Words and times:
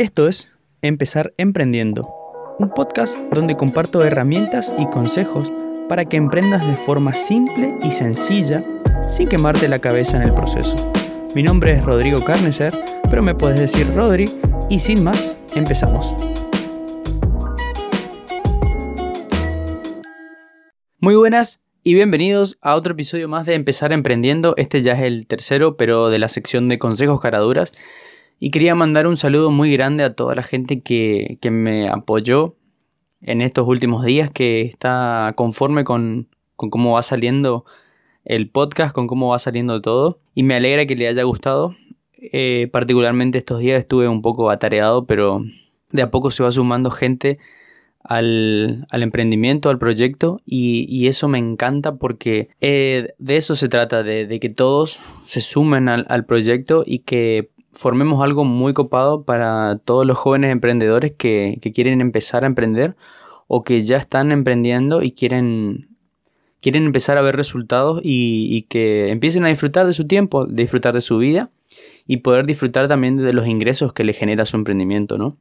Esto 0.00 0.28
es 0.28 0.50
Empezar 0.80 1.34
Emprendiendo, 1.36 2.08
un 2.58 2.70
podcast 2.70 3.18
donde 3.34 3.58
comparto 3.58 4.02
herramientas 4.02 4.72
y 4.78 4.86
consejos 4.86 5.52
para 5.90 6.06
que 6.06 6.16
emprendas 6.16 6.66
de 6.66 6.74
forma 6.74 7.12
simple 7.12 7.76
y 7.82 7.90
sencilla 7.90 8.64
sin 9.10 9.28
quemarte 9.28 9.68
la 9.68 9.78
cabeza 9.78 10.16
en 10.16 10.22
el 10.22 10.32
proceso. 10.32 10.74
Mi 11.34 11.42
nombre 11.42 11.74
es 11.74 11.84
Rodrigo 11.84 12.24
Carneser, 12.24 12.72
pero 13.10 13.22
me 13.22 13.34
puedes 13.34 13.60
decir 13.60 13.94
Rodri 13.94 14.30
y 14.70 14.78
sin 14.78 15.04
más, 15.04 15.32
empezamos. 15.54 16.16
Muy 20.98 21.14
buenas 21.14 21.60
y 21.82 21.92
bienvenidos 21.92 22.56
a 22.62 22.74
otro 22.74 22.94
episodio 22.94 23.28
más 23.28 23.44
de 23.44 23.52
Empezar 23.52 23.92
Emprendiendo. 23.92 24.54
Este 24.56 24.80
ya 24.80 24.94
es 24.94 25.02
el 25.02 25.26
tercero, 25.26 25.76
pero 25.76 26.08
de 26.08 26.18
la 26.18 26.28
sección 26.28 26.70
de 26.70 26.78
consejos 26.78 27.20
caraduras. 27.20 27.74
Y 28.42 28.50
quería 28.50 28.74
mandar 28.74 29.06
un 29.06 29.18
saludo 29.18 29.50
muy 29.50 29.70
grande 29.70 30.02
a 30.02 30.14
toda 30.14 30.34
la 30.34 30.42
gente 30.42 30.80
que, 30.80 31.38
me 31.50 31.90
apoyó 31.90 32.56
en 33.20 33.42
estos 33.42 33.68
últimos 33.68 34.02
días, 34.02 34.30
que 34.30 34.62
está 34.62 35.34
conforme 35.36 35.84
con, 35.84 36.26
cómo 36.56 36.92
va 36.92 37.02
saliendo 37.02 37.66
el 38.24 38.48
podcast, 38.48 38.94
con 38.94 39.08
cómo 39.08 39.28
va 39.28 39.38
saliendo 39.38 39.82
todo. 39.82 40.20
Y 40.34 40.42
me 40.42 40.54
alegra 40.54 40.86
que 40.86 40.96
le 40.96 41.06
haya 41.06 41.22
gustado. 41.24 41.74
Eh, 42.32 42.70
particularmente 42.72 43.36
estos 43.36 43.58
días 43.58 43.78
estuve 43.78 44.08
un 44.08 44.22
poco 44.22 44.48
atareado, 44.48 45.04
pero 45.04 45.44
de 45.92 46.00
a 46.00 46.10
poco 46.10 46.30
se 46.30 46.42
va 46.42 46.50
sumando 46.50 46.90
gente 46.90 47.38
al, 48.02 48.86
emprendimiento, 48.90 49.68
al 49.68 49.78
proyecto 49.78 50.40
y, 50.46 51.06
eso 51.08 51.28
me 51.28 51.38
encanta 51.38 51.96
porque 51.96 52.48
eh, 52.62 53.08
de 53.18 53.36
eso 53.36 53.54
se 53.54 53.68
trata, 53.68 54.02
de, 54.02 54.40
que 54.40 54.48
todos 54.48 54.98
se 55.26 55.42
sumen 55.42 55.90
al, 55.90 56.06
al, 56.08 56.24
proyecto 56.24 56.84
y 56.86 57.00
que 57.00 57.50
formemos 57.72 58.22
algo 58.22 58.44
muy 58.44 58.72
copado 58.74 59.24
para 59.24 59.80
todos 59.84 60.06
los 60.06 60.18
jóvenes 60.18 60.50
emprendedores 60.50 61.12
que, 61.12 61.58
quieren 61.74 62.00
empezar 62.00 62.44
a 62.44 62.46
emprender 62.46 62.96
o 63.46 63.62
que 63.62 63.80
ya 63.82 63.96
están 63.96 64.32
emprendiendo 64.32 65.02
y 65.02 65.12
quieren, 65.12 65.88
quieren 66.60 66.84
empezar 66.84 67.18
a 67.18 67.22
ver 67.22 67.36
resultados 67.36 68.00
y, 68.02 68.62
que 68.68 69.08
empiecen 69.08 69.44
a 69.44 69.48
disfrutar 69.48 69.86
de 69.86 69.92
su 69.92 70.06
tiempo, 70.06 70.46
disfrutar 70.46 70.94
de 70.94 71.00
su 71.00 71.18
vida 71.18 71.50
y 72.06 72.18
poder 72.18 72.46
disfrutar 72.46 72.88
también 72.88 73.16
de 73.16 73.32
los 73.32 73.46
ingresos 73.46 73.92
que 73.92 74.04
le 74.04 74.12
genera 74.12 74.46
su 74.46 74.56
emprendimiento, 74.56 75.18
¿no? 75.18 75.36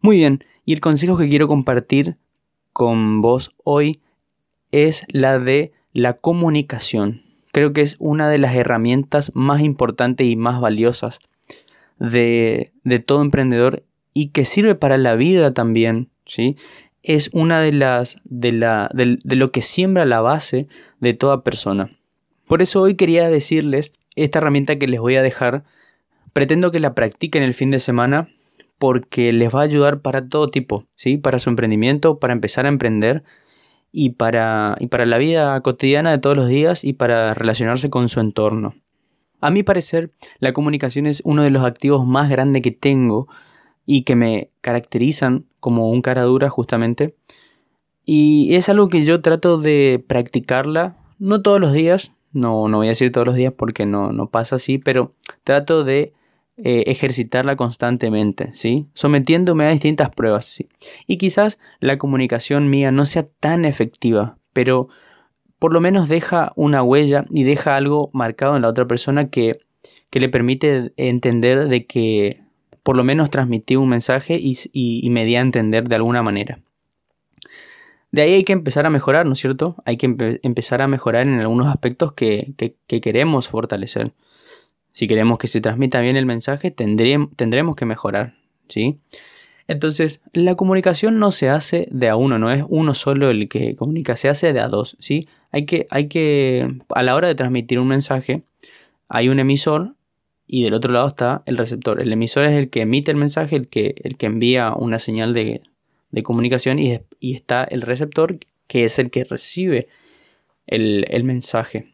Muy 0.00 0.18
bien, 0.18 0.44
y 0.64 0.72
el 0.72 0.80
consejo 0.80 1.16
que 1.16 1.28
quiero 1.28 1.48
compartir 1.48 2.16
con 2.72 3.22
vos 3.22 3.54
hoy 3.64 4.00
es 4.70 5.04
la 5.08 5.38
de 5.38 5.72
la 5.92 6.14
comunicación. 6.14 7.22
Creo 7.52 7.72
que 7.72 7.80
es 7.80 7.96
una 7.98 8.28
de 8.28 8.38
las 8.38 8.54
herramientas 8.54 9.32
más 9.34 9.62
importantes 9.62 10.26
y 10.26 10.36
más 10.36 10.60
valiosas 10.60 11.18
de, 11.98 12.72
todo 13.04 13.22
emprendedor 13.22 13.84
y 14.12 14.28
que 14.28 14.44
sirve 14.44 14.74
para 14.74 14.96
la 14.96 15.14
vida 15.14 15.52
también, 15.54 16.10
¿sí? 16.24 16.56
Es 17.02 17.30
una 17.32 17.60
de 17.60 17.72
las 17.72 18.16
de, 18.24 18.52
la, 18.52 18.90
de, 18.92 19.36
lo 19.36 19.52
que 19.52 19.62
siembra 19.62 20.04
la 20.04 20.20
base 20.20 20.66
de 21.00 21.14
toda 21.14 21.44
persona. 21.44 21.90
Por 22.46 22.62
eso 22.62 22.82
hoy 22.82 22.94
quería 22.94 23.28
decirles 23.28 23.92
esta 24.16 24.38
herramienta 24.38 24.76
que 24.76 24.88
les 24.88 25.00
voy 25.00 25.16
a 25.16 25.22
dejar. 25.22 25.64
Pretendo 26.32 26.70
que 26.70 26.80
la 26.80 26.94
practiquen 26.94 27.42
el 27.42 27.54
fin 27.54 27.70
de 27.70 27.78
semana 27.78 28.28
porque 28.78 29.32
les 29.32 29.54
va 29.54 29.60
a 29.60 29.64
ayudar 29.64 30.00
para 30.00 30.28
todo 30.28 30.48
tipo, 30.48 30.86
¿sí? 30.96 31.16
Para 31.16 31.38
su 31.38 31.48
emprendimiento, 31.48 32.18
para 32.18 32.34
empezar 32.34 32.66
a 32.66 32.68
emprender 32.68 33.22
y 33.90 34.10
para, 34.10 34.76
y 34.78 34.88
para 34.88 35.06
la 35.06 35.16
vida 35.16 35.58
cotidiana 35.62 36.10
de 36.10 36.18
todos 36.18 36.36
los 36.36 36.48
días 36.48 36.84
y 36.84 36.92
para 36.92 37.32
relacionarse 37.32 37.88
con 37.88 38.08
su 38.08 38.20
entorno. 38.20 38.74
A 39.40 39.50
mi 39.50 39.62
parecer, 39.62 40.12
la 40.38 40.52
comunicación 40.52 41.06
es 41.06 41.22
uno 41.24 41.42
de 41.42 41.50
los 41.50 41.64
activos 41.64 42.06
más 42.06 42.30
grandes 42.30 42.62
que 42.62 42.70
tengo 42.70 43.28
y 43.84 44.02
que 44.02 44.16
me 44.16 44.50
caracterizan 44.60 45.46
como 45.60 45.90
un 45.90 46.02
cara 46.02 46.22
dura 46.22 46.50
justamente. 46.50 47.14
Y 48.04 48.54
es 48.54 48.68
algo 48.68 48.88
que 48.88 49.04
yo 49.04 49.20
trato 49.20 49.58
de 49.58 50.02
practicarla, 50.06 50.96
no 51.18 51.42
todos 51.42 51.60
los 51.60 51.72
días, 51.72 52.12
no, 52.32 52.68
no 52.68 52.78
voy 52.78 52.88
a 52.88 52.90
decir 52.90 53.12
todos 53.12 53.26
los 53.26 53.36
días 53.36 53.52
porque 53.56 53.86
no, 53.86 54.12
no 54.12 54.30
pasa 54.30 54.56
así, 54.56 54.78
pero 54.78 55.14
trato 55.42 55.84
de 55.84 56.12
eh, 56.58 56.84
ejercitarla 56.86 57.56
constantemente, 57.56 58.52
¿sí? 58.54 58.86
Sometiéndome 58.94 59.66
a 59.66 59.70
distintas 59.70 60.10
pruebas, 60.10 60.46
¿sí? 60.46 60.68
Y 61.06 61.18
quizás 61.18 61.58
la 61.80 61.98
comunicación 61.98 62.70
mía 62.70 62.92
no 62.92 63.06
sea 63.06 63.26
tan 63.40 63.64
efectiva, 63.64 64.38
pero 64.52 64.88
por 65.58 65.72
lo 65.72 65.80
menos 65.80 66.08
deja 66.08 66.52
una 66.56 66.82
huella 66.82 67.24
y 67.30 67.44
deja 67.44 67.76
algo 67.76 68.10
marcado 68.12 68.56
en 68.56 68.62
la 68.62 68.68
otra 68.68 68.86
persona 68.86 69.30
que, 69.30 69.52
le 70.12 70.30
permite 70.30 70.94
entender 70.96 71.68
de 71.68 71.84
que 71.84 72.40
por 72.82 72.96
lo 72.96 73.04
menos 73.04 73.28
transmití 73.28 73.76
un 73.76 73.90
mensaje 73.90 74.38
y, 74.40 75.10
me 75.10 75.26
di 75.26 75.36
a 75.36 75.40
entender 75.40 75.88
de 75.88 75.96
alguna 75.96 76.22
manera. 76.22 76.58
De 78.12 78.22
ahí 78.22 78.32
hay 78.32 78.44
que 78.44 78.54
empezar 78.54 78.86
a 78.86 78.90
mejorar, 78.90 79.26
¿no 79.26 79.34
es 79.34 79.40
cierto? 79.40 79.76
Hay 79.84 79.98
que 79.98 80.38
empezar 80.42 80.80
a 80.80 80.86
mejorar 80.86 81.26
en 81.26 81.38
algunos 81.38 81.66
aspectos 81.66 82.14
que, 82.14 82.54
queremos 82.86 83.48
fortalecer. 83.48 84.14
Si 84.92 85.06
queremos 85.06 85.36
que 85.36 85.48
se 85.48 85.60
transmita 85.60 86.00
bien 86.00 86.16
el 86.16 86.24
mensaje, 86.24 86.70
tendremos 86.70 87.76
que 87.76 87.84
mejorar, 87.84 88.32
¿sí? 88.68 89.00
Entonces, 89.68 90.20
la 90.32 90.54
comunicación 90.54 91.18
no 91.18 91.32
se 91.32 91.48
hace 91.48 91.88
de 91.90 92.08
a 92.08 92.16
uno, 92.16 92.38
no 92.38 92.52
es 92.52 92.64
uno 92.68 92.94
solo 92.94 93.30
el 93.30 93.48
que 93.48 93.74
comunica, 93.74 94.14
se 94.14 94.28
hace 94.28 94.52
de 94.52 94.60
a 94.60 94.68
dos, 94.68 94.96
¿sí? 95.00 95.28
Hay 95.50 95.66
que, 95.66 95.88
hay 95.90 96.08
que, 96.08 96.68
a 96.94 97.02
la 97.02 97.14
hora 97.16 97.26
de 97.26 97.34
transmitir 97.34 97.80
un 97.80 97.88
mensaje, 97.88 98.42
hay 99.08 99.28
un 99.28 99.40
emisor 99.40 99.94
y 100.46 100.62
del 100.62 100.74
otro 100.74 100.92
lado 100.92 101.08
está 101.08 101.42
el 101.46 101.56
receptor. 101.56 102.00
El 102.00 102.12
emisor 102.12 102.44
es 102.44 102.56
el 102.56 102.70
que 102.70 102.82
emite 102.82 103.10
el 103.10 103.16
mensaje, 103.16 103.56
el 103.56 103.68
que, 103.68 103.96
el 104.04 104.16
que 104.16 104.26
envía 104.26 104.72
una 104.72 105.00
señal 105.00 105.34
de, 105.34 105.60
comunicación 106.22 106.78
y, 106.78 107.00
está 107.20 107.64
el 107.64 107.82
receptor 107.82 108.38
que 108.68 108.84
es 108.84 108.98
el 108.98 109.10
que 109.10 109.24
recibe 109.24 109.88
el, 110.66 111.04
el 111.08 111.24
mensaje. 111.24 111.92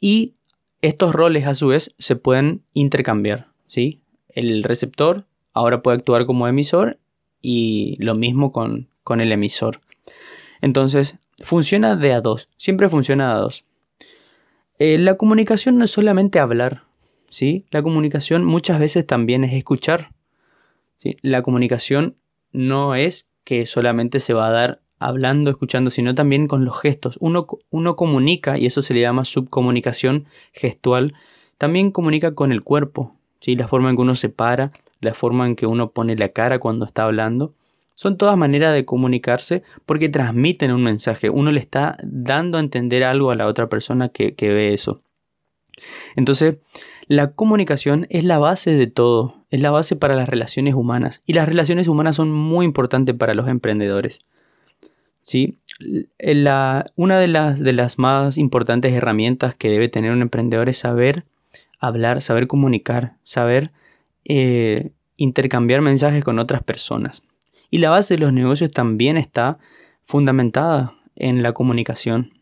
Y 0.00 0.34
estos 0.80 1.14
roles 1.14 1.46
a 1.46 1.54
su 1.54 1.68
vez 1.68 1.94
se 1.98 2.16
pueden 2.16 2.62
intercambiar, 2.72 3.48
¿sí? 3.68 4.00
El 4.28 4.64
receptor 4.64 5.26
ahora 5.52 5.82
puede 5.82 5.98
actuar 5.98 6.26
como 6.26 6.48
emisor 6.48 6.98
y 7.40 7.96
lo 7.98 8.14
mismo 8.14 8.52
con, 8.52 8.88
el 9.20 9.32
emisor. 9.32 9.80
Entonces, 10.60 11.16
funciona 11.42 11.96
de 11.96 12.12
a 12.12 12.20
dos, 12.20 12.48
siempre 12.56 12.88
funciona 12.88 13.28
de 13.28 13.32
a 13.32 13.36
dos. 13.36 13.64
Eh, 14.78 14.98
la 14.98 15.16
comunicación 15.16 15.76
no 15.76 15.84
es 15.84 15.90
solamente 15.90 16.38
hablar, 16.38 16.84
¿sí? 17.28 17.66
La 17.70 17.82
comunicación 17.82 18.44
muchas 18.44 18.78
veces 18.78 19.06
también 19.06 19.44
es 19.44 19.52
escuchar. 19.52 20.12
¿sí? 20.96 21.16
La 21.20 21.42
comunicación 21.42 22.14
no 22.52 22.94
es 22.94 23.26
que 23.44 23.66
solamente 23.66 24.20
se 24.20 24.34
va 24.34 24.48
a 24.48 24.52
dar 24.52 24.80
hablando, 24.98 25.50
escuchando, 25.50 25.90
sino 25.90 26.14
también 26.14 26.46
con 26.46 26.64
los 26.64 26.80
gestos. 26.80 27.16
Uno, 27.20 27.46
uno 27.70 27.96
comunica, 27.96 28.58
y 28.58 28.66
eso 28.66 28.82
se 28.82 28.94
le 28.94 29.00
llama 29.00 29.24
subcomunicación 29.24 30.26
gestual, 30.52 31.14
también 31.58 31.90
comunica 31.90 32.34
con 32.34 32.52
el 32.52 32.62
cuerpo, 32.62 33.16
¿sí? 33.40 33.56
la 33.56 33.68
forma 33.68 33.90
en 33.90 33.96
que 33.96 34.02
uno 34.02 34.14
se 34.14 34.28
para, 34.28 34.70
la 35.02 35.12
forma 35.12 35.46
en 35.46 35.56
que 35.56 35.66
uno 35.66 35.90
pone 35.90 36.16
la 36.16 36.30
cara 36.30 36.58
cuando 36.58 36.86
está 36.86 37.04
hablando. 37.04 37.54
Son 37.94 38.16
todas 38.16 38.38
maneras 38.38 38.72
de 38.72 38.86
comunicarse 38.86 39.62
porque 39.84 40.08
transmiten 40.08 40.72
un 40.72 40.82
mensaje. 40.82 41.28
Uno 41.28 41.50
le 41.50 41.60
está 41.60 41.98
dando 42.02 42.56
a 42.56 42.60
entender 42.60 43.04
algo 43.04 43.30
a 43.30 43.34
la 43.34 43.46
otra 43.46 43.68
persona 43.68 44.08
que, 44.08 44.34
ve 44.38 44.72
eso. 44.72 45.02
Entonces, 46.16 46.56
la 47.08 47.32
comunicación 47.32 48.06
es 48.10 48.24
la 48.24 48.38
base 48.38 48.70
de 48.70 48.86
todo, 48.86 49.44
es 49.50 49.60
la 49.60 49.70
base 49.70 49.96
para 49.96 50.14
las 50.14 50.28
relaciones 50.28 50.74
humanas. 50.74 51.22
Y 51.26 51.34
las 51.34 51.48
relaciones 51.48 51.88
humanas 51.88 52.16
son 52.16 52.30
muy 52.30 52.64
importantes 52.64 53.14
para 53.14 53.34
los 53.34 53.48
emprendedores. 53.48 54.20
¿Sí? 55.20 55.58
Una 56.96 57.18
de 57.20 57.28
las, 57.28 57.60
de 57.60 57.72
las 57.72 57.98
más 57.98 58.38
importantes 58.38 58.92
herramientas 58.92 59.54
que 59.54 59.68
debe 59.68 59.88
tener 59.88 60.12
un 60.12 60.22
emprendedor 60.22 60.68
es 60.68 60.78
saber 60.78 61.24
hablar, 61.80 62.22
saber 62.22 62.46
comunicar, 62.46 63.16
saber 63.24 63.70
eh, 64.24 64.92
intercambiar 65.16 65.80
mensajes 65.80 66.24
con 66.24 66.38
otras 66.38 66.62
personas. 66.62 67.22
Y 67.70 67.78
la 67.78 67.90
base 67.90 68.14
de 68.14 68.20
los 68.20 68.32
negocios 68.32 68.70
también 68.70 69.16
está 69.16 69.58
fundamentada 70.04 70.92
en 71.16 71.42
la 71.42 71.52
comunicación. 71.52 72.32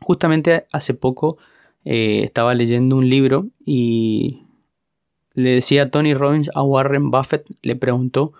Justamente 0.00 0.66
hace 0.72 0.94
poco 0.94 1.38
eh, 1.84 2.22
estaba 2.24 2.54
leyendo 2.54 2.96
un 2.96 3.08
libro 3.08 3.48
y 3.64 4.46
le 5.34 5.50
decía 5.50 5.90
Tony 5.90 6.14
Robbins 6.14 6.50
a 6.54 6.62
Warren 6.62 7.10
Buffett, 7.10 7.46
le 7.62 7.76
preguntó 7.76 8.32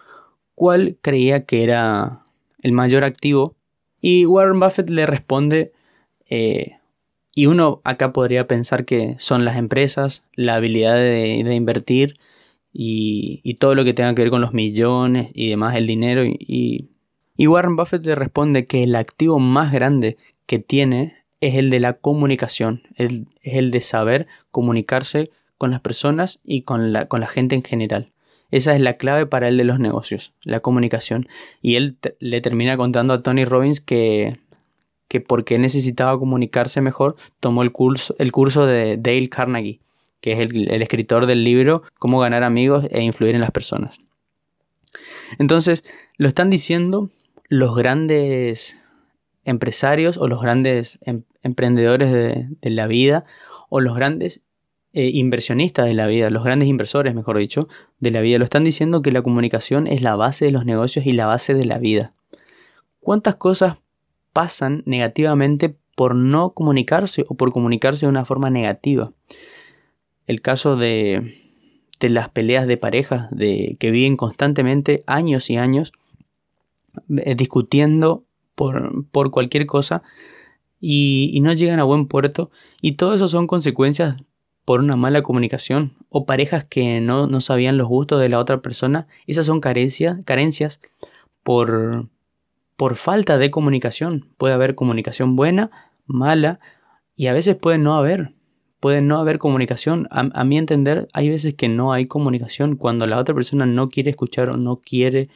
cuál 0.54 0.98
creía 1.00 1.44
que 1.44 1.62
era 1.62 2.22
el 2.62 2.72
mayor 2.72 3.04
activo 3.04 3.56
y 4.00 4.26
Warren 4.26 4.60
Buffett 4.60 4.90
le 4.90 5.06
responde, 5.06 5.72
eh, 6.28 6.78
y 7.34 7.46
uno 7.46 7.80
acá 7.84 8.12
podría 8.12 8.46
pensar 8.46 8.84
que 8.84 9.16
son 9.18 9.44
las 9.44 9.56
empresas, 9.56 10.24
la 10.34 10.56
habilidad 10.56 10.96
de 10.96 11.54
invertir, 11.54 12.14
y, 12.72 13.54
todo 13.54 13.74
lo 13.74 13.84
que 13.84 13.94
tenga 13.94 14.14
que 14.14 14.22
ver 14.22 14.30
con 14.30 14.40
los 14.40 14.54
millones 14.54 15.30
y 15.34 15.48
demás, 15.48 15.76
el 15.76 15.86
dinero. 15.86 16.22
Y, 16.24 16.88
Warren 17.38 17.76
Buffett 17.76 18.04
le 18.04 18.14
responde 18.14 18.66
que 18.66 18.82
el 18.82 18.94
activo 18.94 19.38
más 19.38 19.72
grande 19.72 20.18
que 20.46 20.58
tiene 20.58 21.16
es 21.40 21.54
el 21.54 21.70
de 21.70 21.80
la 21.80 21.94
comunicación, 21.94 22.82
es 22.96 23.22
el 23.42 23.70
de 23.70 23.80
saber 23.80 24.26
comunicarse 24.50 25.30
con 25.56 25.70
las 25.70 25.80
personas 25.80 26.40
y 26.44 26.62
con 26.62 26.92
la, 26.92 27.06
con 27.06 27.20
la 27.20 27.26
gente 27.26 27.54
en 27.54 27.62
general. 27.62 28.12
Esa 28.50 28.74
es 28.74 28.80
la 28.80 28.96
clave 28.96 29.26
para 29.26 29.48
él 29.48 29.56
de 29.56 29.64
los 29.64 29.78
negocios, 29.78 30.34
la 30.42 30.60
comunicación. 30.60 31.26
Y 31.62 31.76
él 31.76 31.96
le 32.18 32.40
termina 32.40 32.76
contando 32.76 33.14
a 33.14 33.22
Tony 33.22 33.44
Robbins 33.44 33.80
que, 33.80 34.36
que 35.08 35.20
porque 35.20 35.58
necesitaba 35.58 36.18
comunicarse 36.18 36.80
mejor, 36.80 37.16
tomó 37.40 37.62
el 37.62 37.72
curso, 37.72 38.14
el 38.18 38.32
curso 38.32 38.66
de 38.66 38.96
Dale 38.96 39.28
Carnegie, 39.28 39.80
que 40.20 40.32
es 40.32 40.38
el, 40.38 40.82
escritor 40.82 41.26
del 41.26 41.44
libro 41.44 41.82
Cómo 41.98 42.20
ganar 42.20 42.42
amigos 42.42 42.86
e 42.90 43.02
influir 43.02 43.34
en 43.34 43.40
las 43.40 43.50
personas. 43.50 44.00
Entonces, 45.38 45.84
lo 46.16 46.28
están 46.28 46.50
diciendo 46.50 47.10
los 47.48 47.74
grandes 47.74 48.76
empresarios 49.44 50.18
o 50.18 50.28
los 50.28 50.42
grandes 50.42 50.98
em, 51.02 51.22
emprendedores 51.42 52.12
de, 52.12 52.70
la 52.70 52.86
vida 52.86 53.24
o 53.68 53.80
los 53.80 53.96
grandes 53.96 54.42
eh, 54.92 55.10
inversionistas 55.12 55.86
de 55.86 55.94
la 55.94 56.06
vida, 56.06 56.30
los 56.30 56.44
grandes 56.44 56.68
inversores, 56.68 57.14
mejor 57.14 57.38
dicho, 57.38 57.68
de 58.00 58.10
la 58.10 58.20
vida, 58.20 58.38
lo 58.38 58.44
están 58.44 58.64
diciendo 58.64 59.02
que 59.02 59.12
la 59.12 59.22
comunicación 59.22 59.86
es 59.86 60.02
la 60.02 60.16
base 60.16 60.44
de 60.44 60.50
los 60.50 60.64
negocios 60.64 61.06
y 61.06 61.12
la 61.12 61.26
base 61.26 61.54
de 61.54 61.64
la 61.64 61.78
vida. 61.78 62.12
¿Cuántas 63.00 63.36
cosas 63.36 63.78
pasan 64.32 64.82
negativamente 64.86 65.76
por 65.94 66.14
no 66.14 66.54
comunicarse 66.54 67.24
o 67.28 67.34
por 67.34 67.52
comunicarse 67.52 68.06
de 68.06 68.10
una 68.10 68.24
forma 68.24 68.50
negativa? 68.50 69.12
El 70.30 70.42
caso 70.42 70.76
de, 70.76 71.34
de 71.98 72.08
las 72.08 72.28
peleas 72.28 72.68
de 72.68 72.76
parejas 72.76 73.28
de, 73.32 73.76
que 73.80 73.90
viven 73.90 74.16
constantemente 74.16 75.02
años 75.08 75.50
y 75.50 75.56
años 75.56 75.90
eh, 77.16 77.34
discutiendo 77.34 78.22
por, 78.54 79.06
por 79.10 79.32
cualquier 79.32 79.66
cosa 79.66 80.04
y, 80.78 81.36
no 81.42 81.52
llegan 81.52 81.80
a 81.80 81.84
buen 81.84 82.06
puerto. 82.06 82.52
Y 82.80 82.92
todo 82.92 83.12
eso 83.12 83.26
son 83.26 83.48
consecuencias 83.48 84.18
por 84.64 84.78
una 84.78 84.94
mala 84.94 85.22
comunicación 85.22 85.94
o 86.10 86.26
parejas 86.26 86.64
que 86.64 87.00
no, 87.00 87.26
no 87.26 87.40
sabían 87.40 87.76
los 87.76 87.88
gustos 87.88 88.20
de 88.20 88.28
la 88.28 88.38
otra 88.38 88.62
persona. 88.62 89.08
Esas 89.26 89.46
son 89.46 89.60
carencias, 89.60 90.24
carencias 90.24 90.80
por, 91.42 92.08
por 92.76 92.94
falta 92.94 93.36
de 93.36 93.50
comunicación. 93.50 94.28
Puede 94.36 94.54
haber 94.54 94.76
comunicación 94.76 95.34
buena, 95.34 95.72
mala 96.06 96.60
y 97.16 97.26
a 97.26 97.32
veces 97.32 97.56
puede 97.56 97.78
no 97.78 97.96
haber. 97.96 98.32
Puede 98.80 99.02
no 99.02 99.18
haber 99.18 99.38
comunicación. 99.38 100.08
A, 100.10 100.44
mi 100.44 100.56
entender, 100.58 101.08
hay 101.12 101.28
veces 101.28 101.54
que 101.54 101.68
no 101.68 101.92
hay 101.92 102.06
comunicación 102.06 102.76
cuando 102.76 103.06
la 103.06 103.18
otra 103.18 103.34
persona 103.34 103.66
no 103.66 103.90
quiere 103.90 104.10
escuchar 104.10 104.48
o 104.48 104.56
no 104.56 104.80
quiere 104.80 105.28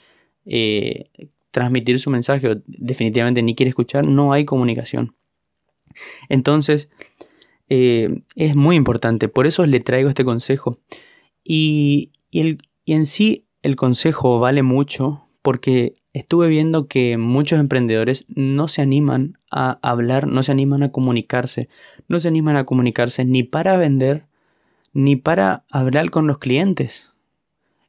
eh, 0.46 1.10
transmitir 1.50 2.00
su 2.00 2.10
mensaje 2.10 2.48
o 2.48 2.62
definitivamente 2.66 3.42
ni 3.42 3.54
quiere 3.54 3.68
escuchar, 3.68 4.06
no 4.06 4.32
hay 4.32 4.44
comunicación. 4.44 5.14
Entonces, 6.28 6.90
eh, 7.68 8.22
es 8.34 8.56
muy 8.56 8.76
importante, 8.76 9.28
por 9.28 9.46
eso 9.46 9.64
le 9.66 9.80
traigo 9.80 10.08
este 10.08 10.24
consejo. 10.24 10.78
Y, 11.44 12.10
y, 12.30 12.58
en 12.86 13.06
sí 13.06 13.46
el 13.62 13.76
consejo 13.76 14.38
vale 14.38 14.62
mucho 14.62 15.23
porque 15.44 15.94
estuve 16.14 16.48
viendo 16.48 16.88
que 16.88 17.18
muchos 17.18 17.60
emprendedores 17.60 18.24
no 18.34 18.66
se 18.66 18.80
animan 18.80 19.36
a 19.50 19.78
hablar, 19.82 20.26
no 20.26 20.42
se 20.42 20.52
animan 20.52 20.82
a 20.82 20.90
comunicarse, 20.90 21.68
no 22.08 22.18
se 22.18 22.28
animan 22.28 22.56
a 22.56 22.64
comunicarse 22.64 23.26
ni 23.26 23.42
para 23.42 23.76
vender, 23.76 24.24
ni 24.94 25.16
para 25.16 25.66
hablar 25.70 26.08
con 26.08 26.26
los 26.26 26.38
clientes, 26.38 27.12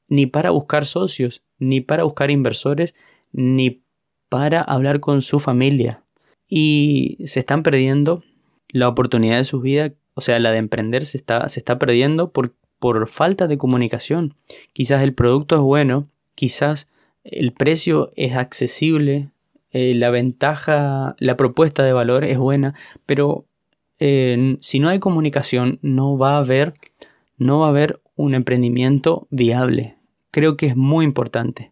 ni 0.09 0.25
para 0.25 0.49
buscar 0.49 0.85
socios, 0.85 1.43
ni 1.57 1.79
para 1.79 2.03
buscar 2.03 2.29
inversores, 2.29 2.93
ni 3.31 3.85
para 4.27 4.61
hablar 4.61 4.99
con 4.99 5.21
su 5.21 5.39
familia. 5.39 6.03
Y 6.49 7.19
se 7.25 7.39
están 7.39 7.63
perdiendo 7.63 8.21
la 8.67 8.89
oportunidad 8.89 9.37
de 9.37 9.45
su 9.45 9.61
vida, 9.61 9.93
o 10.13 10.19
sea, 10.19 10.39
la 10.39 10.51
de 10.51 10.57
emprender 10.57 11.05
se 11.05 11.15
está, 11.15 11.47
se 11.47 11.61
está 11.61 11.79
perdiendo 11.79 12.33
por, 12.33 12.53
por 12.79 13.07
falta 13.07 13.47
de 13.47 13.57
comunicación. 13.57 14.35
Quizás 14.73 15.03
el 15.03 15.13
producto 15.13 15.55
es 15.55 15.61
bueno, 15.61 16.09
quizás 16.35 16.87
el 17.25 17.51
precio 17.51 18.11
es 18.15 18.35
accesible, 18.35 19.29
eh, 19.71 19.93
la 19.95 20.09
ventaja, 20.11 21.15
la 21.19 21.35
propuesta 21.35 21.83
de 21.83 21.91
valor 21.91 22.23
es 22.23 22.37
buena, 22.37 22.75
pero 23.05 23.45
eh, 23.99 24.57
si 24.61 24.79
no 24.79 24.89
hay 24.89 24.99
comunicación 24.99 25.79
no 25.81 26.17
va 26.17 26.35
a 26.35 26.39
haber, 26.39 26.75
no 27.37 27.59
va 27.59 27.67
a 27.67 27.69
haber 27.69 27.99
un 28.15 28.35
emprendimiento 28.35 29.27
viable. 29.31 29.97
Creo 30.31 30.55
que 30.55 30.67
es 30.67 30.77
muy 30.77 31.03
importante. 31.03 31.71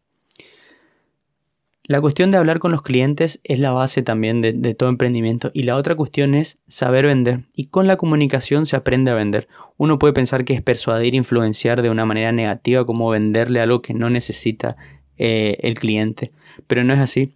La 1.86 2.00
cuestión 2.00 2.32
de 2.32 2.38
hablar 2.38 2.60
con 2.60 2.72
los 2.72 2.82
clientes 2.82 3.42
es 3.44 3.60
la 3.60 3.72
base 3.72 4.04
también 4.04 4.42
de, 4.42 4.74
todo 4.74 4.88
emprendimiento 4.88 5.52
y 5.54 5.64
la 5.64 5.76
otra 5.76 5.96
cuestión 5.96 6.34
es 6.34 6.58
saber 6.66 7.06
vender 7.06 7.42
y 7.58 7.68
con 7.68 7.88
la 7.88 7.98
comunicación 7.98 8.66
se 8.66 8.78
aprende 8.78 9.12
a 9.12 9.16
vender. 9.16 9.50
Uno 9.76 10.00
puede 10.00 10.14
pensar 10.14 10.46
que 10.46 10.54
es 10.54 10.62
persuadir, 10.62 11.14
influenciar 11.14 11.82
de 11.82 11.90
una 11.90 12.06
manera 12.06 12.32
negativa 12.32 12.86
como 12.86 13.10
venderle 13.10 13.60
algo 13.60 13.82
que 13.82 13.94
no 13.94 14.10
necesita 14.10 14.78
eh, 15.18 15.58
el 15.60 15.76
cliente, 15.76 16.32
pero 16.68 16.84
no 16.84 16.94
es 16.94 17.00
así. 17.00 17.36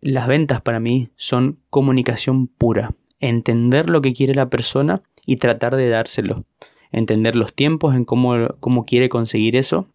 Las 0.00 0.26
ventas 0.26 0.60
para 0.60 0.80
mí 0.80 1.08
son 1.16 1.58
comunicación 1.70 2.46
pura, 2.46 2.94
entender 3.20 3.90
lo 3.90 4.02
que 4.02 4.12
quiere 4.12 4.34
la 4.34 4.50
persona 4.50 5.02
y 5.24 5.36
tratar 5.36 5.76
de 5.76 5.88
dárselo, 5.88 6.44
entender 6.92 7.34
los 7.36 7.54
tiempos 7.54 7.94
en 7.94 8.04
cómo, 8.04 8.48
cómo 8.60 8.84
quiere 8.84 9.08
conseguir 9.08 9.56
eso 9.56 9.88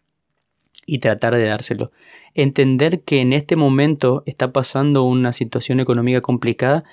y 0.86 0.98
tratar 0.98 1.36
de 1.36 1.46
dárselo. 1.46 1.90
Entender 2.34 3.02
que 3.02 3.20
en 3.20 3.32
este 3.32 3.56
momento 3.56 4.22
está 4.26 4.52
pasando 4.52 5.04
una 5.04 5.32
situación 5.32 5.80
económica 5.80 6.20
complicada 6.20 6.84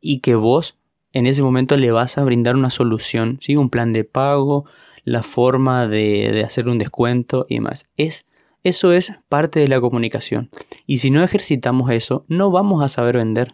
y 0.00 0.20
que 0.20 0.34
vos 0.34 0.78
en 1.12 1.26
ese 1.26 1.42
momento 1.42 1.76
le 1.76 1.92
vas 1.92 2.18
a 2.18 2.24
brindar 2.24 2.56
una 2.56 2.70
solución, 2.70 3.38
¿sí? 3.40 3.56
un 3.56 3.70
plan 3.70 3.92
de 3.92 4.04
pago, 4.04 4.66
la 5.04 5.22
forma 5.22 5.86
de, 5.86 6.42
hacer 6.44 6.68
un 6.68 6.78
descuento 6.78 7.46
y 7.48 7.54
demás. 7.54 7.86
Es, 7.96 8.26
eso 8.64 8.92
es 8.92 9.12
parte 9.28 9.60
de 9.60 9.68
la 9.68 9.80
comunicación. 9.80 10.50
Y 10.86 10.98
si 10.98 11.10
no 11.10 11.22
ejercitamos 11.22 11.90
eso, 11.90 12.24
no 12.28 12.50
vamos 12.50 12.82
a 12.82 12.88
saber 12.88 13.18
vender. 13.18 13.52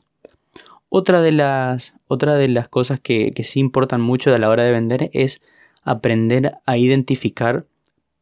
Otra 0.89 1.21
de 1.21 1.33
las, 1.33 1.95
de 2.09 2.49
las 2.49 2.69
cosas 2.69 2.99
que, 2.99 3.31
que 3.33 3.45
sí 3.45 3.61
importan 3.61 4.01
mucho 4.01 4.35
a 4.35 4.39
la 4.39 4.49
hora 4.49 4.65
de 4.65 4.73
vender 4.73 5.11
es 5.13 5.43
aprender 5.83 6.55
a 6.67 6.77
identificar 6.77 7.67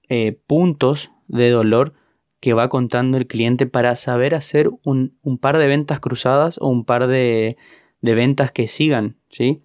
eh, 0.09 0.39
puntos 0.47 1.11
de 1.27 1.51
dolor 1.51 1.95
que 2.41 2.55
va 2.55 2.69
contando 2.69 3.19
el 3.19 3.27
cliente 3.27 3.67
para 3.67 3.97
saber 3.97 4.35
hacer 4.35 4.71
un, 4.85 5.13
par 5.41 5.59
de 5.59 5.67
ventas 5.67 6.01
cruzadas 6.01 6.59
o 6.61 6.69
un 6.69 6.85
par 6.85 7.07
de, 7.07 7.57
ventas 8.01 8.53
que 8.53 8.69
sigan, 8.69 9.17
¿sí? 9.29 9.61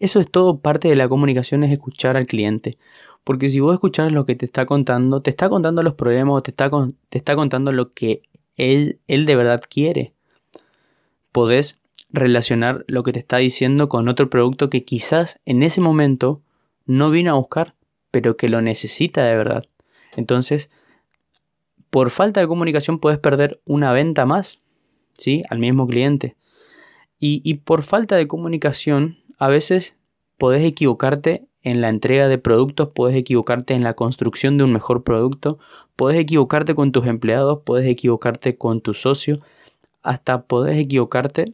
Eso 0.00 0.20
es 0.20 0.30
todo 0.30 0.60
parte 0.60 0.88
de 0.88 0.96
la 0.96 1.08
comunicación, 1.08 1.64
es 1.64 1.72
escuchar 1.72 2.16
al 2.16 2.26
cliente. 2.26 2.76
Porque 3.24 3.48
si 3.48 3.60
vos 3.60 3.74
escuchas 3.74 4.12
lo 4.12 4.24
que 4.24 4.34
te 4.34 4.46
está 4.46 4.66
contando, 4.66 5.20
te 5.20 5.30
está 5.30 5.48
contando 5.48 5.82
los 5.82 5.94
problemas 5.94 6.34
o 6.34 6.42
te 6.42 6.50
está, 6.50 6.70
te 7.08 7.18
está 7.18 7.36
contando 7.36 7.72
lo 7.72 7.90
que 7.90 8.22
él, 8.56 9.00
él 9.06 9.26
de 9.26 9.36
verdad 9.36 9.62
quiere. 9.68 10.14
Podés 11.32 11.80
relacionar 12.10 12.84
lo 12.88 13.02
que 13.02 13.12
te 13.12 13.18
está 13.18 13.36
diciendo 13.36 13.88
con 13.88 14.08
otro 14.08 14.30
producto 14.30 14.70
que 14.70 14.84
quizás 14.84 15.38
en 15.44 15.62
ese 15.62 15.80
momento 15.80 16.40
no 16.86 17.10
vino 17.10 17.32
a 17.32 17.36
buscar, 17.36 17.74
pero 18.10 18.36
que 18.36 18.48
lo 18.48 18.62
necesita 18.62 19.24
de 19.24 19.36
verdad. 19.36 19.64
Entonces, 20.16 20.70
por 21.90 22.10
falta 22.10 22.40
de 22.40 22.48
comunicación 22.48 22.98
puedes 22.98 23.18
perder 23.18 23.60
una 23.64 23.92
venta 23.92 24.26
más, 24.26 24.60
¿sí? 25.16 25.42
Al 25.50 25.58
mismo 25.58 25.86
cliente. 25.86 26.36
Y, 27.20 27.54
por 27.54 27.82
falta 27.82 28.14
de 28.14 28.28
comunicación, 28.28 29.18
a 29.38 29.48
veces 29.48 29.96
podés 30.36 30.64
equivocarte 30.64 31.47
en 31.62 31.80
la 31.80 31.88
entrega 31.88 32.28
de 32.28 32.38
productos, 32.38 32.90
puedes 32.94 33.16
equivocarte 33.16 33.74
en 33.74 33.82
la 33.84 33.94
construcción 33.94 34.58
de 34.58 34.64
un 34.64 34.72
mejor 34.72 35.02
producto, 35.02 35.58
puedes 35.96 36.20
equivocarte 36.20 36.74
con 36.74 36.92
tus 36.92 37.06
empleados, 37.06 37.60
puedes 37.64 37.88
equivocarte 37.88 38.56
con 38.56 38.80
tu 38.80 38.94
socio, 38.94 39.38
hasta 40.02 40.42
puedes 40.42 40.78
equivocarte 40.78 41.46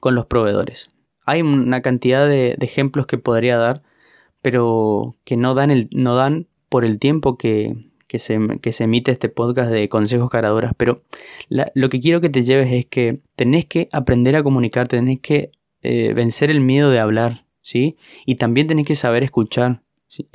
con 0.00 0.14
los 0.14 0.26
proveedores. 0.26 0.90
Hay 1.24 1.40
una 1.40 1.80
cantidad 1.80 2.28
de, 2.28 2.56
ejemplos 2.60 3.06
que 3.06 3.18
podría 3.18 3.56
dar, 3.56 3.82
pero 4.42 5.16
que 5.24 5.36
no 5.36 5.54
dan, 5.54 5.70
el, 5.70 5.88
no 5.94 6.14
dan 6.14 6.46
por 6.68 6.84
el 6.84 6.98
tiempo 6.98 7.38
que, 7.38 7.76
se, 8.16 8.34
emite 8.84 9.10
este 9.10 9.28
podcast 9.28 9.70
de 9.70 9.88
consejos 9.88 10.30
caraduras, 10.30 10.72
pero 10.76 11.02
lo 11.48 11.88
que 11.88 12.00
quiero 12.00 12.20
que 12.20 12.28
te 12.28 12.42
lleves 12.42 12.70
es 12.72 12.86
que 12.86 13.20
tenés 13.34 13.64
que 13.64 13.88
aprender 13.90 14.36
a 14.36 14.42
comunicarte, 14.42 14.98
tenés 14.98 15.20
que 15.20 15.50
eh, 15.82 16.12
vencer 16.14 16.50
el 16.50 16.60
miedo 16.60 16.90
de 16.90 17.00
hablar, 17.00 17.44
¿sí? 17.64 17.96
Y 18.26 18.36
también 18.36 18.68
tenés 18.68 18.86
que 18.86 18.94
saber 18.94 19.24
escuchar. 19.24 19.82
¿sí? 20.06 20.28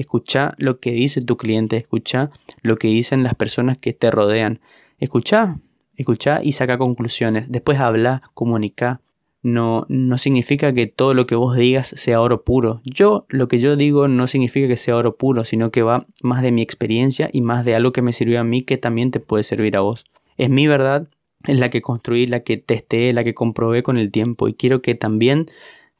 Lo 0.58 0.80
que 0.80 0.92
dice 0.92 1.22
tu 1.22 1.38
cliente, 1.38 1.78
escucha 1.78 2.32
lo 2.64 2.76
que 2.76 2.90
dicen 2.90 3.24
las 3.24 3.36
personas 3.36 3.78
que 3.78 3.94
te 3.94 4.12
rodean. 4.12 4.60
Escucha, 4.98 5.56
escucha 5.96 6.42
y 6.44 6.54
saca 6.54 6.78
conclusiones. 6.78 7.50
Después 7.50 7.80
habla, 7.80 8.22
comunica, 8.34 9.02
no, 9.42 9.86
no 9.88 10.18
significa 10.18 10.74
que 10.74 10.88
todo 10.88 11.14
lo 11.14 11.26
que 11.28 11.36
vos 11.36 11.56
digas 11.56 11.94
sea 11.96 12.20
oro 12.20 12.44
puro. 12.44 12.82
Yo, 12.84 13.26
lo 13.30 13.48
que 13.48 13.60
yo 13.60 13.78
digo 13.78 14.08
no 14.08 14.28
significa 14.28 14.68
que 14.68 14.76
sea 14.76 14.98
oro 14.98 15.16
puro, 15.16 15.46
sino 15.46 15.72
que 15.72 15.84
va 15.84 16.08
más 16.24 16.42
de 16.42 16.52
mi 16.52 16.62
experiencia 16.62 17.30
y 17.32 17.42
más 17.42 17.64
de 17.64 17.76
algo 17.76 17.94
que 17.94 18.02
me 18.02 18.12
sirvió 18.12 18.42
a 18.42 18.44
mí 18.44 18.64
que 18.64 18.78
también 18.78 19.12
te 19.12 19.20
puede 19.20 19.44
servir 19.44 19.78
a 19.78 19.82
vos. 19.82 20.04
Es 20.36 20.50
mi 20.50 20.68
verdad, 20.68 21.08
es 21.46 21.60
la 21.60 21.70
que 21.70 21.82
construí, 21.82 22.26
la 22.26 22.42
que 22.42 22.58
testé, 22.58 23.14
la 23.14 23.24
que 23.24 23.36
comprobé 23.36 23.84
con 23.84 23.98
el 23.98 24.12
tiempo 24.12 24.48
y 24.48 24.56
quiero 24.56 24.82
que 24.82 24.96
también 24.96 25.46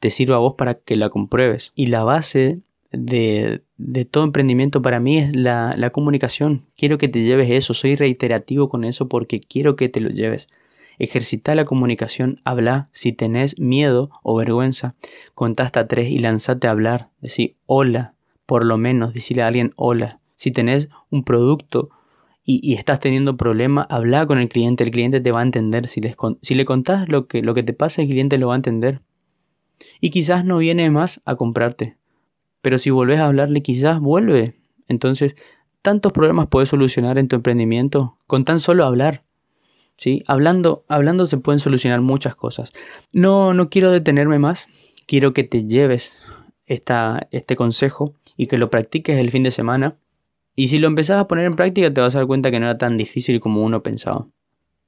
te 0.00 0.10
sirva 0.10 0.36
a 0.36 0.40
vos 0.40 0.54
para 0.58 0.74
que 0.74 0.96
la 0.96 1.10
compruebes. 1.10 1.72
Y 1.74 1.86
la 1.86 2.02
base 2.02 2.62
de, 2.90 3.62
todo 4.10 4.24
emprendimiento 4.24 4.82
para 4.82 4.98
mí 4.98 5.18
es 5.18 5.36
la, 5.36 5.74
la 5.76 5.90
comunicación. 5.90 6.62
Quiero 6.76 6.98
que 6.98 7.08
te 7.08 7.22
lleves 7.22 7.50
eso, 7.50 7.74
soy 7.74 7.94
reiterativo 7.94 8.68
con 8.68 8.84
eso 8.84 9.08
porque 9.08 9.40
quiero 9.40 9.76
que 9.76 9.88
te 9.88 10.00
lo 10.00 10.08
lleves. 10.08 10.48
Ejercita 10.98 11.54
la 11.54 11.64
comunicación, 11.64 12.40
habla. 12.44 12.88
Si 12.92 13.12
tenés 13.12 13.58
miedo 13.58 14.10
o 14.22 14.36
vergüenza, 14.36 14.96
contá 15.34 15.64
hasta 15.64 15.86
tres 15.86 16.10
y 16.10 16.18
lanzate 16.18 16.66
a 16.66 16.72
hablar. 16.72 17.08
Decí 17.20 17.56
hola, 17.66 18.14
por 18.44 18.66
lo 18.66 18.76
menos, 18.76 19.14
decirle 19.14 19.42
a 19.42 19.46
alguien 19.46 19.72
hola. 19.76 20.20
Si 20.34 20.50
tenés 20.50 20.88
un 21.10 21.24
producto 21.24 21.90
y, 22.44 22.74
estás 22.74 23.00
teniendo 23.00 23.36
problemas, 23.36 23.86
habla 23.90 24.26
con 24.26 24.38
el 24.38 24.48
cliente, 24.48 24.84
el 24.84 24.90
cliente 24.90 25.20
te 25.20 25.32
va 25.32 25.40
a 25.40 25.44
entender. 25.44 25.86
Si, 25.86 26.00
si 26.42 26.54
le 26.54 26.64
contás 26.64 27.08
lo 27.08 27.26
que, 27.26 27.42
lo 27.42 27.54
que 27.54 27.62
te 27.62 27.72
pasa, 27.72 28.02
el 28.02 28.08
cliente 28.08 28.38
lo 28.38 28.48
va 28.48 28.54
a 28.54 28.56
entender. 28.56 29.00
Y 30.00 30.10
quizás 30.10 30.44
no 30.44 30.58
viene 30.58 30.90
más 30.90 31.20
a 31.24 31.36
comprarte. 31.36 31.96
Pero 32.62 32.78
si 32.78 32.90
volvés 32.90 33.20
a 33.20 33.26
hablarle, 33.26 33.62
quizás 33.62 34.00
vuelve. 34.00 34.60
Entonces, 34.88 35.36
tantos 35.82 36.12
problemas 36.12 36.48
puedes 36.48 36.68
solucionar 36.68 37.18
en 37.18 37.28
tu 37.28 37.36
emprendimiento 37.36 38.16
con 38.26 38.44
tan 38.44 38.58
solo 38.58 38.84
hablar. 38.84 39.24
¿sí? 39.96 40.22
Hablando, 40.26 40.84
hablando 40.88 41.26
se 41.26 41.38
pueden 41.38 41.58
solucionar 41.58 42.00
muchas 42.00 42.34
cosas. 42.34 42.72
No, 43.12 43.54
no 43.54 43.68
quiero 43.68 43.90
detenerme 43.90 44.38
más, 44.38 44.66
quiero 45.06 45.32
que 45.32 45.44
te 45.44 45.66
lleves 45.66 46.14
esta, 46.66 47.28
este 47.30 47.56
consejo 47.56 48.14
y 48.36 48.46
que 48.46 48.58
lo 48.58 48.70
practiques 48.70 49.18
el 49.18 49.30
fin 49.30 49.42
de 49.42 49.50
semana. 49.50 49.96
Y 50.56 50.68
si 50.68 50.78
lo 50.78 50.86
empezás 50.86 51.18
a 51.18 51.28
poner 51.28 51.44
en 51.44 51.56
práctica 51.56 51.92
te 51.92 52.00
vas 52.00 52.14
a 52.14 52.18
dar 52.18 52.26
cuenta 52.26 52.50
que 52.50 52.60
no 52.60 52.66
era 52.66 52.78
tan 52.78 52.96
difícil 52.96 53.40
como 53.40 53.62
uno 53.62 53.82
pensaba. 53.82 54.26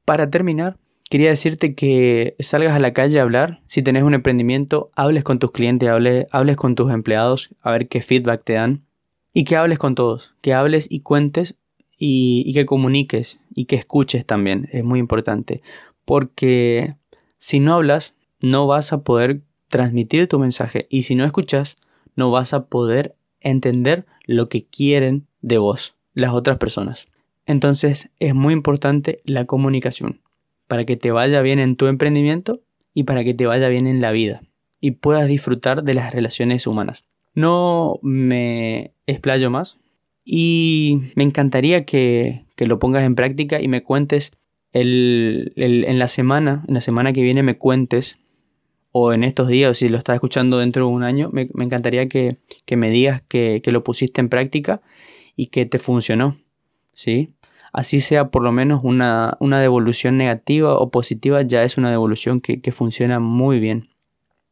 Para 0.05 0.31
terminar, 0.31 0.79
quería 1.13 1.29
decirte 1.29 1.75
que 1.75 2.37
salgas 2.39 2.75
a 2.75 2.81
la 2.81 2.95
calle 2.95 3.19
a 3.19 3.23
hablar. 3.23 3.61
Si 3.67 3.83
tenés 3.83 4.03
un 4.03 4.15
emprendimiento, 4.15 4.89
hables 4.97 5.25
con 5.25 5.39
tus 5.39 5.51
clientes, 5.51 5.91
hables, 5.91 6.57
con 6.57 6.75
tus 6.75 6.91
empleados, 6.91 7.51
a 7.61 7.71
ver 7.71 7.87
qué 7.87 8.01
feedback 8.01 8.43
te 8.45 8.55
dan. 8.55 8.87
Y 9.35 9.45
que 9.45 9.57
hables 9.57 9.79
con 9.79 9.95
todos, 9.95 10.35
que 10.41 10.55
hables 10.55 10.87
y 10.91 11.01
cuentes 11.01 11.57
y, 11.99 12.51
que 12.55 12.65
comuniques 12.65 13.41
y 13.55 13.67
que 13.67 13.77
escuches 13.77 14.25
también. 14.25 14.71
Es 14.73 14.85
muy 14.85 15.01
importante. 15.01 15.61
Porque 16.07 16.97
si 17.37 17.61
no 17.61 17.75
hablas, 17.75 18.15
no 18.41 18.67
vas 18.67 18.95
a 18.95 19.03
poder 19.03 19.43
transmitir 19.69 20.29
tu 20.29 20.39
mensaje. 20.39 20.87
Y 20.89 21.03
si 21.03 21.15
no 21.15 21.27
escuchas, 21.27 21.77
no 22.17 22.31
vas 22.31 22.55
a 22.55 22.69
poder 22.69 23.17
entender 23.41 24.07
lo 24.25 24.49
que 24.49 24.65
quieren 24.65 25.27
de 25.43 25.59
vos 25.59 25.95
las 26.15 26.33
otras 26.33 26.57
personas. 26.57 27.09
Entonces 27.45 28.09
es 28.19 28.35
muy 28.35 28.55
importante 28.55 29.21
la 29.27 29.45
comunicación 29.45 30.23
para 30.73 30.87
que 30.87 30.97
te 30.97 31.11
vaya 31.11 31.43
bien 31.43 31.59
en 31.59 31.77
tu 31.77 31.87
emprendimiento 31.87 32.63
y 32.95 33.03
para 33.03 33.25
que 33.25 33.35
te 33.35 33.45
vaya 33.45 33.69
bien 33.69 33.87
en 33.87 34.01
la 34.01 34.11
vida 34.11 34.41
y 34.81 34.93
puedas 34.93 35.29
disfrutar 35.29 35.85
de 35.85 35.93
las 35.93 36.15
relaciones 36.15 36.67
humanas. 36.67 37.05
No 37.35 37.99
me 38.01 38.95
explayo 39.07 39.51
más, 39.51 39.79
y 40.25 41.01
me 41.15 41.25
encantaría 41.25 41.85
que, 41.85 42.47
lo 42.59 42.79
pongas 42.79 43.03
en 43.03 43.17
práctica 43.17 43.61
y 43.61 43.67
me 43.67 43.83
cuentes 43.83 44.33
el, 44.71 45.53
en 45.57 45.99
la 45.99 46.07
semana, 46.07 46.65
en 46.69 46.75
la 46.75 46.81
semana 46.81 47.13
que 47.13 47.23
viene 47.23 47.43
me 47.43 47.59
cuentes, 47.59 48.19
o 48.93 49.13
en 49.13 49.25
estos 49.25 49.49
días, 49.49 49.79
si 49.79 49.89
lo 49.89 49.99
estás 49.99 50.15
escuchando 50.15 50.59
dentro 50.59 50.87
de 50.87 50.93
un 50.93 51.03
año, 51.03 51.29
me, 51.33 51.49
encantaría 51.59 52.09
que, 52.09 52.37
me 52.77 52.91
digas 52.91 53.21
que, 53.27 53.61
lo 53.67 53.83
pusiste 53.83 54.21
en 54.21 54.29
práctica 54.29 54.81
y 55.35 55.47
que 55.47 55.67
te 55.67 55.79
funcionó. 55.79 56.37
¿Sí? 56.95 57.35
Así 57.73 58.01
sea 58.01 58.29
por 58.29 58.43
lo 58.43 58.53
menos 58.53 58.83
una, 58.85 59.37
devolución 59.41 60.17
negativa 60.17 60.77
o 60.79 60.91
positiva, 60.91 61.43
ya 61.43 61.65
es 61.65 61.79
una 61.79 61.91
devolución 61.91 62.41
que, 62.41 62.61
que 62.61 62.73
funciona 62.73 63.19
muy 63.19 63.61
bien. 63.61 63.89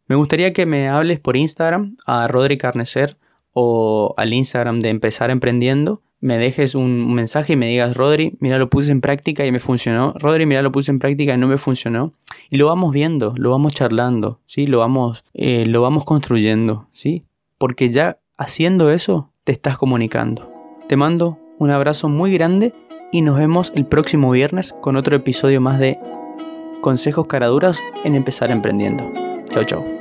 Me 0.07 0.17
gustaría 0.17 0.53
que 0.53 0.67
me 0.67 0.89
hables 0.89 1.21
por 1.21 1.37
Instagram 1.37 1.97
a 2.07 2.27
Rodri 2.29 2.57
Carnecer 2.57 3.17
o 3.53 4.15
al 4.17 4.33
Instagram 4.33 4.81
de 4.81 4.89
Empezar 4.89 5.31
Emprendiendo, 5.31 6.03
me 6.21 6.37
dejes 6.37 6.75
un 6.75 7.15
mensaje 7.15 7.55
y 7.55 7.57
me 7.57 7.69
digas, 7.69 7.97
Rodri, 7.97 8.37
mira, 8.41 8.59
lo 8.59 8.69
puse 8.69 8.93
en 8.93 9.01
práctica 9.01 9.47
y 9.47 9.53
me 9.53 9.59
funcionó. 9.59 10.13
Rodri, 10.19 10.45
mira, 10.45 10.61
lo 10.61 10.71
puse 10.71 10.91
en 10.91 10.99
práctica 10.99 11.35
y 11.35 11.39
no 11.39 11.49
me 11.49 11.57
funcionó. 11.57 12.13
Y 12.51 12.59
lo 12.59 12.67
vamos 12.67 12.93
viendo, 12.93 13.33
lo 13.37 13.51
vamos 13.51 13.75
charlando, 13.75 14.41
¿sí? 14.45 14.67
Lo 14.67 14.79
vamos, 14.79 15.25
eh, 15.33 15.65
lo 15.67 15.81
vamos 15.81 16.05
construyendo, 16.05 16.89
¿sí? 16.93 17.25
Porque 17.57 17.91
ya 17.91 18.19
haciendo 18.37 18.91
eso, 18.91 19.33
te 19.45 19.53
estás 19.53 19.79
comunicando. 19.79 20.53
Te 20.89 20.97
mando 20.97 21.39
un 21.59 21.71
abrazo 21.71 22.09
muy 22.11 22.33
grande 22.33 22.75
y 23.13 23.23
nos 23.23 23.39
vemos 23.39 23.73
el 23.75 23.85
próximo 23.87 24.31
viernes 24.31 24.75
con 24.81 24.97
otro 24.97 25.17
episodio 25.17 25.61
más 25.61 25.79
de 25.79 25.99
Consejos 26.81 27.27
Caraduras 27.27 27.79
en 28.05 28.15
Empezar 28.15 28.51
Emprendiendo. 28.51 29.13
Chao, 29.51 29.65
chao. 29.65 30.00